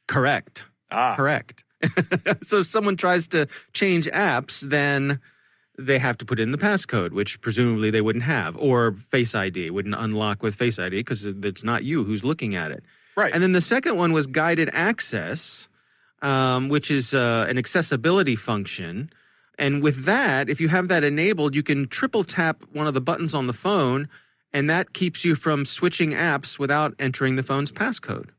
Correct. 0.09 0.65
Ah, 0.91 1.15
Correct. 1.15 1.63
so 2.43 2.61
if 2.61 2.67
someone 2.67 2.97
tries 2.97 3.29
to 3.29 3.47
change 3.73 4.07
apps, 4.07 4.61
then 4.61 5.21
they 5.79 5.99
have 5.99 6.17
to 6.19 6.25
put 6.25 6.39
in 6.39 6.53
the 6.53 6.59
passcode, 6.59 7.13
which 7.13 7.41
presumably 7.41 7.91
they 7.91 8.01
wouldn't 8.01 8.25
have, 8.25 8.57
or 8.57 8.93
Face 8.93 9.35
ID 9.35 9.71
wouldn't 9.71 9.95
unlock 9.95 10.43
with 10.43 10.55
Face 10.55 10.79
ID 10.79 10.97
because 11.01 11.25
it's 11.27 11.65
not 11.65 11.85
you 11.85 12.05
who's 12.05 12.25
looking 12.25 12.55
at 12.57 12.71
it. 12.71 12.83
right. 13.17 13.33
And 13.33 13.43
then 13.43 13.53
the 13.53 13.61
second 13.61 13.97
one 13.97 14.13
was 14.13 14.27
guided 14.27 14.71
access, 14.73 15.69
um, 16.23 16.69
which 16.69 16.91
is 16.91 17.13
uh, 17.13 17.47
an 17.49 17.59
accessibility 17.59 18.37
function. 18.37 19.11
And 19.59 19.83
with 19.83 20.05
that, 20.05 20.49
if 20.49 20.61
you 20.61 20.69
have 20.69 20.89
that 20.89 21.05
enabled, 21.05 21.55
you 21.55 21.63
can 21.63 21.87
triple 21.89 22.25
tap 22.25 22.65
one 22.73 22.87
of 22.87 22.95
the 22.95 23.01
buttons 23.01 23.35
on 23.35 23.47
the 23.47 23.53
phone, 23.53 24.09
and 24.53 24.71
that 24.71 24.93
keeps 24.93 25.25
you 25.25 25.35
from 25.35 25.65
switching 25.67 26.13
apps 26.13 26.59
without 26.59 26.95
entering 26.99 27.37
the 27.37 27.43
phone's 27.43 27.71
passcode. 27.71 28.31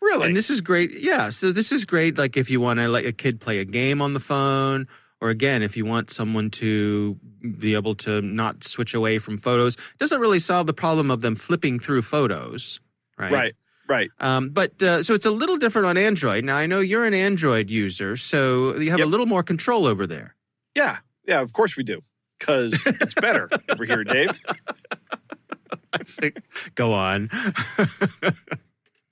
really? 0.00 0.28
And 0.28 0.36
this 0.36 0.50
is 0.50 0.60
great. 0.60 0.92
Yeah. 0.92 1.30
So 1.30 1.52
this 1.52 1.72
is 1.72 1.84
great. 1.84 2.16
Like 2.16 2.36
if 2.36 2.50
you 2.50 2.60
want 2.60 2.78
to 2.80 2.88
let 2.88 3.04
a 3.04 3.12
kid 3.12 3.40
play 3.40 3.58
a 3.58 3.64
game 3.64 4.00
on 4.00 4.14
the 4.14 4.20
phone, 4.20 4.86
or 5.20 5.30
again, 5.30 5.62
if 5.62 5.76
you 5.76 5.84
want 5.84 6.10
someone 6.10 6.50
to 6.50 7.18
be 7.58 7.74
able 7.74 7.94
to 7.94 8.20
not 8.20 8.64
switch 8.64 8.94
away 8.94 9.18
from 9.18 9.38
photos, 9.38 9.74
it 9.74 9.98
doesn't 9.98 10.20
really 10.20 10.38
solve 10.38 10.66
the 10.66 10.74
problem 10.74 11.10
of 11.10 11.20
them 11.20 11.34
flipping 11.34 11.78
through 11.78 12.02
photos. 12.02 12.80
Right. 13.18 13.32
right. 13.32 13.54
Right. 13.88 14.10
Um, 14.18 14.50
but 14.50 14.82
uh, 14.82 15.02
so 15.02 15.14
it's 15.14 15.26
a 15.26 15.30
little 15.30 15.56
different 15.56 15.86
on 15.86 15.96
Android. 15.96 16.44
Now 16.44 16.56
I 16.56 16.66
know 16.66 16.80
you're 16.80 17.04
an 17.04 17.14
Android 17.14 17.70
user, 17.70 18.16
so 18.16 18.76
you 18.76 18.90
have 18.90 18.98
Yep. 19.00 19.08
a 19.08 19.10
little 19.10 19.26
more 19.26 19.42
control 19.42 19.86
over 19.86 20.06
there. 20.06 20.34
Yeah. 20.74 20.98
Yeah. 21.26 21.40
Of 21.40 21.52
course 21.52 21.76
we 21.76 21.84
do. 21.84 22.02
Because 22.38 22.82
it's 22.86 23.14
better 23.14 23.48
over 23.70 23.84
here, 23.84 24.04
Dave. 24.04 24.40
Go 26.74 26.92
on. 26.92 27.30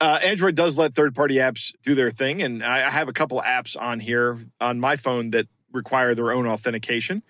Uh, 0.01 0.19
Android 0.21 0.53
does 0.55 0.77
let 0.77 0.93
third-party 0.95 1.35
apps 1.35 1.73
do 1.85 1.95
their 1.95 2.11
thing, 2.11 2.41
and 2.41 2.61
I 2.61 2.87
I 2.87 2.89
have 2.89 3.07
a 3.07 3.13
couple 3.13 3.41
apps 3.41 3.79
on 3.81 4.01
here 4.01 4.37
on 4.59 4.77
my 4.77 4.97
phone 4.97 5.31
that 5.31 5.47
require 5.71 6.13
their 6.13 6.33
own 6.33 6.45
authentication. 6.45 7.23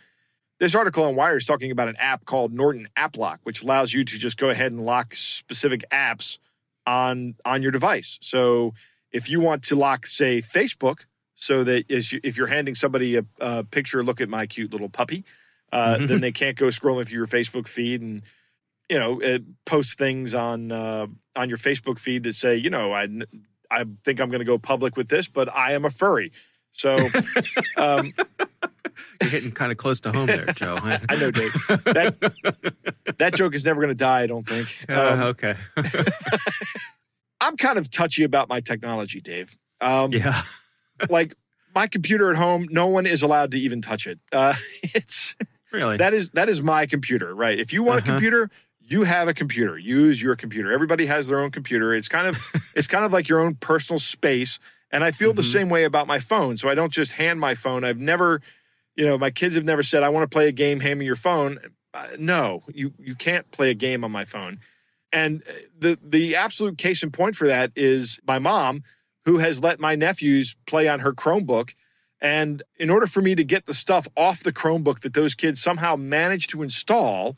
This 0.59 0.73
article 0.73 1.03
on 1.03 1.15
Wire 1.15 1.37
is 1.37 1.45
talking 1.45 1.69
about 1.69 1.87
an 1.87 1.97
app 1.97 2.25
called 2.25 2.51
Norton 2.51 2.87
App 2.95 3.15
Lock, 3.15 3.41
which 3.43 3.61
allows 3.61 3.93
you 3.93 4.03
to 4.03 4.17
just 4.17 4.37
go 4.37 4.49
ahead 4.49 4.71
and 4.71 4.83
lock 4.83 5.15
specific 5.15 5.83
apps 5.91 6.39
on 6.85 7.35
on 7.45 7.61
your 7.61 7.71
device. 7.71 8.17
So 8.21 8.73
if 9.11 9.29
you 9.29 9.39
want 9.39 9.63
to 9.63 9.75
lock, 9.75 10.05
say, 10.05 10.41
Facebook, 10.41 11.05
so 11.35 11.63
that 11.63 11.89
you, 11.89 12.19
if 12.23 12.37
you're 12.37 12.47
handing 12.47 12.75
somebody 12.75 13.17
a, 13.17 13.25
a 13.39 13.63
picture, 13.63 14.03
look 14.03 14.21
at 14.21 14.29
my 14.29 14.45
cute 14.47 14.71
little 14.71 14.89
puppy, 14.89 15.23
uh, 15.71 15.97
Mhm. 15.97 16.07
then 16.07 16.21
they 16.21 16.31
can't 16.31 16.57
go 16.57 16.67
scrolling 16.67 17.07
through 17.07 17.17
your 17.17 17.27
Facebook 17.27 17.67
feed 17.67 18.01
and 18.01 18.21
you 18.89 18.99
know 18.99 19.21
uh, 19.21 19.39
post 19.65 19.97
things 19.97 20.33
on 20.33 20.71
uh, 20.71 21.07
on 21.35 21.49
your 21.49 21.57
Facebook 21.57 21.99
feed 21.99 22.23
that 22.23 22.35
say, 22.35 22.55
you 22.55 22.69
know, 22.69 22.91
I 22.93 23.07
I 23.71 23.85
think 24.05 24.19
I'm 24.19 24.29
going 24.29 24.39
to 24.39 24.45
go 24.45 24.57
public 24.57 24.95
with 24.97 25.09
this, 25.09 25.27
but 25.27 25.53
I 25.53 25.73
am 25.73 25.85
a 25.85 25.89
furry. 25.89 26.31
So 26.73 26.97
um, 27.77 28.13
You're 29.21 29.29
hitting 29.31 29.51
kind 29.51 29.71
of 29.71 29.77
close 29.77 29.99
to 30.01 30.11
home 30.11 30.27
there, 30.27 30.45
Joe. 30.53 30.77
I 30.83 31.15
know, 31.15 31.31
Dave. 31.31 31.51
That 31.67 33.15
that 33.17 33.33
joke 33.35 33.53
is 33.55 33.65
never 33.65 33.79
going 33.81 33.89
to 33.89 33.95
die. 33.95 34.21
I 34.21 34.27
don't 34.27 34.47
think. 34.47 34.67
Um, 34.89 35.21
Uh, 35.21 35.25
okay. 35.27 35.55
I'm 37.41 37.57
kind 37.57 37.77
of 37.77 37.89
touchy 37.91 38.23
about 38.23 38.47
my 38.49 38.61
technology, 38.61 39.19
Dave. 39.19 39.57
Um, 39.81 40.11
yeah. 40.13 40.41
Like 41.09 41.33
my 41.75 41.87
computer 41.87 42.29
at 42.31 42.37
home, 42.37 42.67
no 42.71 42.87
one 42.87 43.05
is 43.05 43.21
allowed 43.21 43.51
to 43.51 43.59
even 43.59 43.81
touch 43.81 44.07
it. 44.07 44.19
Uh, 44.31 44.53
it's 44.83 45.35
Really. 45.71 45.97
that 45.97 46.13
is 46.13 46.29
that 46.31 46.49
is 46.49 46.61
my 46.61 46.85
computer, 46.85 47.33
right? 47.35 47.59
If 47.59 47.73
you 47.73 47.83
want 47.83 48.01
Uh-huh. 48.01 48.11
a 48.11 48.15
computer, 48.15 48.49
you 48.79 49.03
have 49.03 49.27
a 49.27 49.33
computer. 49.33 49.77
Use 49.77 50.21
your 50.21 50.35
computer. 50.35 50.71
Everybody 50.71 51.07
has 51.07 51.27
their 51.27 51.39
own 51.39 51.51
computer. 51.51 51.93
It's 51.93 52.07
kind 52.07 52.27
of 52.27 52.37
it's 52.75 52.87
kind 52.87 53.03
of 53.03 53.11
like 53.11 53.27
your 53.27 53.39
own 53.39 53.55
personal 53.55 53.99
space. 53.99 54.59
And 54.91 55.03
I 55.03 55.09
feel 55.11 55.33
the 55.33 55.41
Mhm. 55.41 55.51
same 55.51 55.69
way 55.69 55.83
about 55.85 56.05
my 56.05 56.19
phone. 56.19 56.57
So 56.57 56.69
I 56.69 56.75
don't 56.75 56.93
just 56.93 57.13
hand 57.13 57.39
my 57.39 57.55
phone. 57.55 57.83
I've 57.83 57.97
never, 57.97 58.41
you 58.95 59.05
know, 59.05 59.17
my 59.17 59.31
kids 59.31 59.55
have 59.55 59.65
never 59.65 59.83
said, 59.83 60.03
"I 60.03 60.09
want 60.09 60.29
to 60.29 60.33
play 60.33 60.47
a 60.47 60.51
game. 60.51 60.79
Hand 60.79 60.99
me 60.99 61.05
your 61.05 61.15
phone." 61.15 61.59
Uh, 61.93 62.07
no, 62.17 62.63
you 62.73 62.93
you 62.99 63.15
can't 63.15 63.49
play 63.51 63.69
a 63.69 63.75
game 63.75 64.03
on 64.03 64.11
my 64.11 64.25
phone. 64.25 64.59
And 65.11 65.43
uh, 65.47 65.53
the 65.77 65.99
the 66.03 66.35
absolute 66.35 66.77
case 66.77 67.03
in 67.03 67.11
point 67.11 67.35
for 67.35 67.47
that 67.47 67.71
is 67.75 68.19
my 68.27 68.39
mom, 68.39 68.83
who 69.25 69.37
has 69.37 69.61
let 69.61 69.79
my 69.79 69.95
nephews 69.95 70.55
play 70.65 70.87
on 70.87 70.99
her 70.99 71.13
Chromebook. 71.13 71.73
And 72.19 72.63
in 72.77 72.89
order 72.89 73.05
for 73.05 73.21
me 73.21 73.35
to 73.35 73.43
get 73.43 73.65
the 73.65 73.73
stuff 73.73 74.07
off 74.15 74.43
the 74.43 74.53
Chromebook 74.53 75.01
that 75.01 75.13
those 75.13 75.35
kids 75.35 75.61
somehow 75.61 75.97
managed 75.97 76.49
to 76.51 76.63
install, 76.63 77.37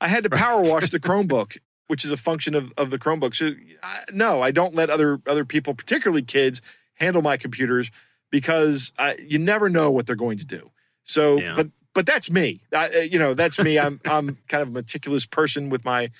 I 0.00 0.08
had 0.08 0.24
to 0.24 0.30
power 0.30 0.60
wash 0.62 0.90
the 0.90 0.98
Chromebook, 1.00 1.58
which 1.86 2.04
is 2.04 2.10
a 2.10 2.16
function 2.16 2.54
of, 2.54 2.72
of 2.76 2.90
the 2.90 2.98
Chromebook. 2.98 3.34
So 3.34 3.52
I, 3.82 4.00
no, 4.12 4.42
I 4.42 4.50
don't 4.50 4.74
let 4.74 4.90
other 4.90 5.20
other 5.26 5.44
people, 5.44 5.74
particularly 5.74 6.22
kids, 6.22 6.60
handle 6.94 7.22
my 7.22 7.36
computers 7.36 7.90
because 8.30 8.92
I, 8.98 9.14
you 9.14 9.38
never 9.38 9.70
know 9.70 9.90
what 9.90 10.06
they're 10.06 10.16
going 10.16 10.38
to 10.38 10.44
do. 10.44 10.70
So, 11.08 11.38
Yeah. 11.40 11.54
but 11.56 11.68
but 11.94 12.06
that's 12.06 12.30
me. 12.30 12.60
I, 12.72 12.88
uh, 12.88 12.98
you 13.00 13.18
know, 13.18 13.34
that's 13.34 13.58
me. 13.58 13.78
I'm 13.78 14.00
I'm 14.04 14.36
kind 14.48 14.62
of 14.62 14.68
a 14.68 14.72
meticulous 14.72 15.26
person 15.26 15.68
with 15.70 15.84
my 15.84 16.10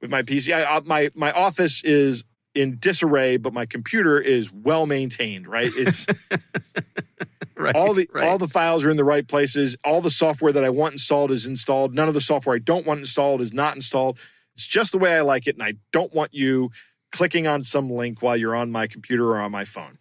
with 0.00 0.10
my 0.10 0.22
PC. 0.22 0.54
I, 0.54 0.76
I, 0.76 0.80
my 0.80 1.10
my 1.14 1.32
office 1.32 1.82
is 1.82 2.22
in 2.54 2.76
disarray, 2.78 3.36
but 3.36 3.52
my 3.52 3.66
computer 3.66 4.20
is 4.20 4.52
well 4.52 4.86
maintained. 4.86 5.48
Right, 5.48 5.72
it's 5.74 6.06
right. 7.56 7.74
all 7.74 7.94
the 7.94 8.08
right. 8.12 8.28
all 8.28 8.38
the 8.38 8.46
files 8.48 8.84
are 8.84 8.90
in 8.90 8.96
the 8.96 9.04
right 9.04 9.26
places. 9.26 9.76
All 9.84 10.00
the 10.00 10.10
software 10.10 10.52
that 10.52 10.62
I 10.64 10.70
want 10.70 10.92
installed 10.92 11.30
is 11.32 11.46
installed. 11.46 11.94
None 11.94 12.06
of 12.08 12.14
the 12.14 12.20
software 12.20 12.54
I 12.54 12.60
don't 12.60 12.86
want 12.86 13.00
installed 13.00 13.40
is 13.40 13.52
not 13.52 13.74
installed. 13.74 14.18
It's 14.54 14.66
just 14.66 14.92
the 14.92 14.98
way 14.98 15.16
I 15.16 15.22
like 15.22 15.46
it, 15.48 15.56
and 15.56 15.62
I 15.64 15.74
don't 15.92 16.14
want 16.14 16.32
you 16.32 16.70
clicking 17.10 17.46
on 17.46 17.62
some 17.64 17.90
link 17.90 18.22
while 18.22 18.36
you're 18.36 18.54
on 18.54 18.70
my 18.70 18.86
computer 18.86 19.30
or 19.30 19.38
on 19.38 19.50
my 19.50 19.64
phone. 19.64 19.98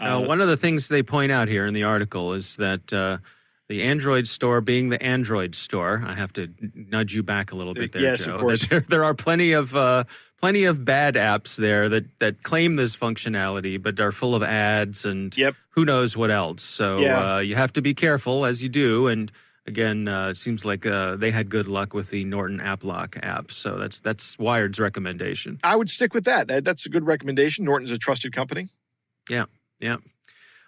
Now, 0.00 0.22
Uh, 0.22 0.26
one 0.26 0.40
of 0.40 0.48
the 0.48 0.56
things 0.56 0.88
they 0.88 1.02
point 1.02 1.30
out 1.30 1.46
here 1.48 1.66
in 1.66 1.74
the 1.74 1.82
article 1.84 2.32
is 2.32 2.56
that 2.56 2.92
uh, 2.92 3.18
the 3.72 3.82
Android 3.84 4.28
store, 4.28 4.60
being 4.60 4.90
the 4.90 5.02
Android 5.02 5.54
store, 5.54 6.02
I 6.06 6.12
have 6.14 6.30
to 6.34 6.50
nudge 6.74 7.14
you 7.14 7.22
back 7.22 7.52
a 7.52 7.56
little 7.56 7.72
bit 7.72 7.92
there, 7.92 8.02
Yes, 8.02 8.26
of 8.26 8.38
course. 8.44 8.66
There, 8.66 8.84
there 8.86 9.02
are 9.02 9.14
plenty 9.14 9.52
of 9.52 9.74
uh, 9.74 10.04
plenty 10.38 10.64
of 10.64 10.84
bad 10.84 11.14
apps 11.14 11.56
there 11.56 11.88
that 11.88 12.04
that 12.18 12.42
claim 12.42 12.76
this 12.76 12.94
functionality, 12.94 13.82
but 13.82 13.98
are 13.98 14.12
full 14.12 14.34
of 14.34 14.42
ads 14.42 15.06
and 15.06 15.34
Yep. 15.36 15.54
who 15.70 15.86
knows 15.86 16.14
what 16.16 16.30
else. 16.30 16.62
So 16.62 16.98
Yeah. 16.98 17.36
uh, 17.36 17.38
you 17.38 17.54
have 17.56 17.72
to 17.72 17.80
be 17.82 17.94
careful 17.94 18.44
as 18.44 18.62
you 18.62 18.68
do, 18.68 19.06
and 19.06 19.32
again, 19.66 20.06
uh, 20.06 20.28
it 20.28 20.36
seems 20.36 20.64
like 20.66 20.84
uh, 20.84 21.16
they 21.16 21.30
had 21.30 21.48
good 21.48 21.66
luck 21.66 21.94
with 21.94 22.10
the 22.10 22.24
Norton 22.24 22.58
AppLock 22.60 23.18
app. 23.24 23.50
So 23.50 23.78
that's 23.78 24.00
that's 24.00 24.38
Wired's 24.38 24.78
recommendation. 24.78 25.58
I 25.64 25.76
would 25.76 25.88
stick 25.88 26.12
with 26.12 26.24
that. 26.24 26.48
that. 26.48 26.62
That's 26.64 26.84
a 26.84 26.90
good 26.90 27.06
recommendation. 27.06 27.64
Norton's 27.64 27.90
a 27.90 27.96
trusted 27.98 28.32
company. 28.34 28.68
Yeah, 29.30 29.46
yeah. 29.80 29.96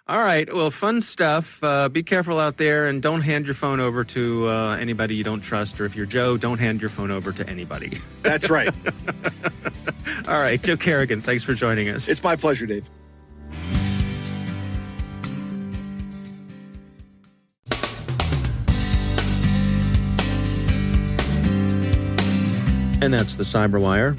All 0.07 0.23
right. 0.23 0.53
Well, 0.53 0.71
fun 0.71 1.01
stuff. 1.01 1.65
Uh, 1.65 1.89
be 1.89 2.03
careful 2.03 2.39
out 2.39 2.59
there 2.59 2.89
and 2.89 3.01
don't 3.01 3.23
hand 3.23 3.47
your 3.47 3.55
phone 3.55 3.81
over 3.81 4.05
to 4.05 4.49
uh, 4.51 4.77
anybody 4.77 5.15
you 5.15 5.25
don't 5.25 5.41
trust. 5.41 5.81
Or 5.81 5.87
if 5.87 5.97
you're 5.97 6.05
Joe, 6.05 6.37
don't 6.37 6.59
hand 6.59 6.83
your 6.83 6.91
phone 6.91 7.11
over 7.11 7.33
to 7.33 7.49
anybody. 7.49 7.99
That's 8.23 8.51
right. 8.51 8.69
All 10.29 10.41
right. 10.41 10.63
Joe 10.63 10.77
Carrigan, 10.77 11.23
thanks 11.23 11.43
for 11.43 11.55
joining 11.55 11.89
us. 11.89 12.09
It's 12.11 12.23
my 12.23 12.37
pleasure, 12.37 12.67
Dave. 12.67 12.89
And 23.01 23.13
that's 23.13 23.37
the 23.37 23.45
Cyberwire. 23.45 24.19